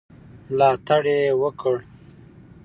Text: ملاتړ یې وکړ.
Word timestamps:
ملاتړ 0.51 1.03
یې 1.19 1.31
وکړ. 1.41 1.77